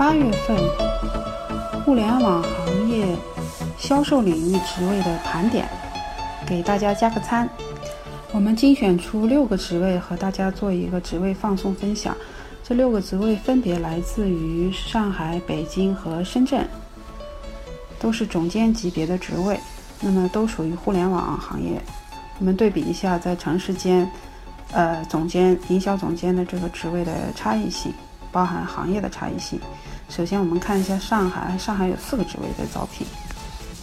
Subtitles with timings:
[0.00, 0.56] 八月份
[1.84, 3.14] 互联网行业
[3.76, 5.68] 销售领域职位的盘点，
[6.46, 7.46] 给大家加个餐。
[8.32, 12.16] 我们精选出六个职位和大家做一个职位放送分享。
[12.64, 16.66] 这六个职位分别来自于上海、北京和深圳，
[17.98, 19.60] 都是总监级别的职位，
[20.00, 21.78] 那么都属于互联网行业。
[22.38, 24.10] 我们对比一下在城市间，
[24.72, 27.92] 呃，总监、营销总监的这个职位的差异性，
[28.32, 29.60] 包含行业的差异性。
[30.08, 33.06] 首先，我们看一下上海，上海有四个职位在招聘，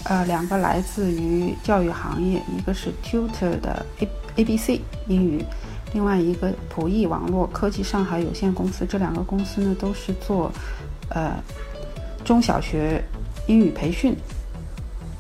[0.04, 5.46] 呃，两个来自于教育行业，一个是 Tutor 的 A A B C 英语。
[5.94, 10.52] 另外一个普益网络科技上海有限公司，这两个公司呢都是做，
[11.10, 11.32] 呃，
[12.26, 13.02] 中小学
[13.48, 14.14] 英语培训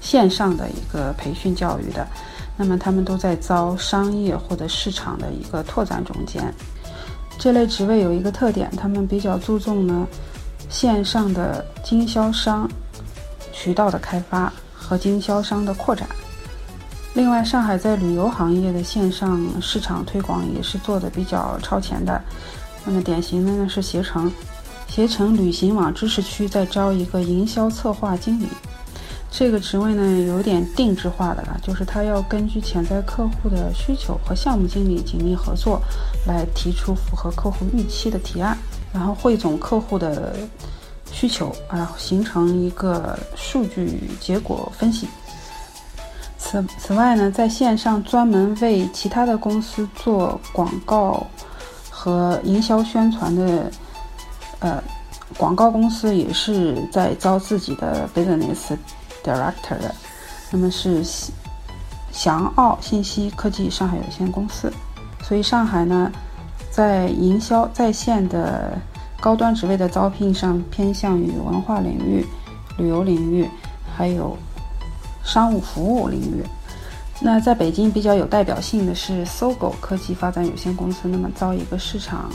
[0.01, 2.05] 线上的一个培训教育的。
[2.57, 6.53] 那么他们都在招商业或者市场的一个拓展总监。
[7.39, 10.07] 这类职位有一个特点，他们比较注重呢
[10.69, 12.69] 线上的经销商
[13.53, 16.07] 渠道的开发和经销商的扩展。
[17.13, 22.21] 另外，上海在旅游行业的线上市场推广也是做的比较超前的。
[22.85, 24.31] 那么典型的呢是携程，
[24.87, 28.47] 携程旅行网知识区在招一个营销策划经理，
[29.29, 35.81] 这个职位呢有点定制化的了，就是他要根据潜在客户的需求和项目经理紧密合作，
[36.25, 38.57] 来提出符合客户预期的提案，
[38.93, 40.35] 然后汇总客户的
[41.11, 45.07] 需求啊，形成一个数据结果分析。
[46.39, 51.27] 此此外呢，在线上专门为其他的公司做广告
[51.89, 53.71] 和营销宣传的，
[54.59, 54.81] 呃，
[55.37, 58.77] 广告公司也是在招自己的 business
[59.27, 59.93] director 的。
[60.51, 61.03] 那么是
[62.11, 64.71] 祥奥信息科技上海有限公司。
[65.21, 66.11] 所以上海呢，
[66.71, 68.77] 在营销在线的
[69.19, 72.25] 高端职位的招聘上，偏向于文化领域、
[72.77, 73.49] 旅游领域，
[73.97, 74.37] 还有。
[75.23, 76.41] 商务服务领域，
[77.19, 82.31] 那在北京比较有代表性的是搜狗科技发展有限公司，那么招一个市场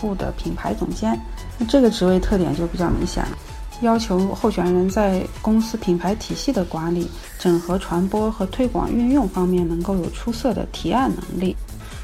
[0.00, 1.20] 部的品牌总监，
[1.58, 3.38] 那这个职位特点就比较明显了，
[3.80, 11.54] 要求候选人在公司品牌体系的管理、整合、传播和推广运用方面能够有出色的提案能力，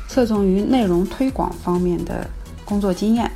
[0.08, 2.28] 侧重于内容推广方面的
[2.64, 3.30] 工作经验，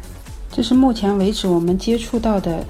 [0.52, 2.64] 这是目前为止我们接触到的。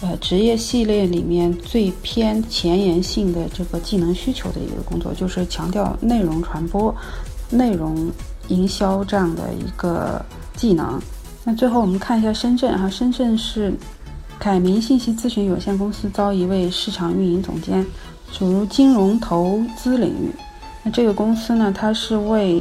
[0.00, 6.94] 呃，职业系列里面最偏前沿性的这个技能需求的一个工作，就是强调内容传播、
[7.48, 8.10] 内容
[8.48, 10.22] 营销这样的一个
[10.56, 11.00] 技能。
[11.42, 13.72] 那最后我们看一下深圳哈，深圳是
[14.38, 17.84] 凯明信息咨询有限公司招一位市场运营总监，
[18.30, 20.30] 属于金融投资领域。
[20.82, 22.58] 那这个公司呢，它是为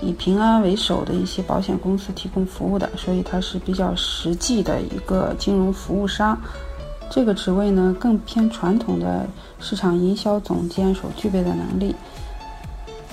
[0.00, 6.36] 以平安为首的一些保险公司提供服务的，所以它是比较实际的一个金融服务商。
[7.08, 9.24] 这个职位呢，更偏传统的
[9.60, 11.94] 市场营销总监所具备的能力，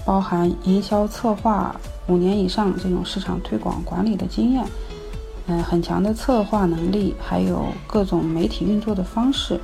[0.04, 1.76] 包含营销策划
[2.08, 4.66] 五年以上这种市场推广管理的经验，
[5.52, 9.60] 嗯，很强的策划能力，还有各种媒体运作的方式，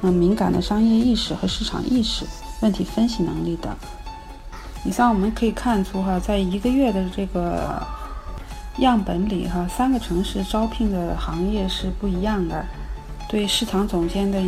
[0.00, 2.24] 那敏感的商业意识和市场意识、
[2.62, 3.70] 问题分析能力等。
[4.86, 7.86] 以上我们可以看出哈，在一个月的这个
[8.78, 12.64] 样本里哈，三个城市招聘的行业是不一样的。
[13.28, 14.42] 对市场总监的，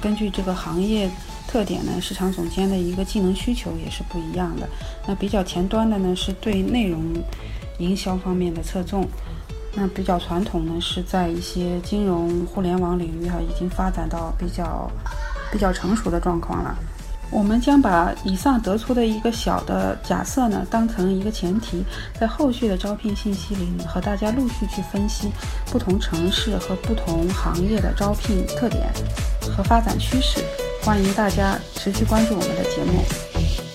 [0.00, 1.10] 根据这个行业
[1.46, 4.66] 特点呢，市场总监的一个技能需求也是不一样的。
[5.06, 7.04] 那比较前端的呢，是对内容
[7.78, 9.02] 营销方面的侧重；
[9.74, 14.90] 那比较传统呢，是在一些金融互联网领域哈，已经发展到比较
[15.50, 16.76] 比较成熟的状况了。
[17.30, 21.82] 我们将把以上得出的一个小的假设呢，当成一个前提，
[22.20, 25.32] 在后续的招聘信息里和大家陆续去分析
[25.70, 28.92] 不同城市和不同行业的招聘特点
[29.56, 30.44] 和发展趋势。
[30.82, 33.71] 欢迎大家持续关注我们的节目。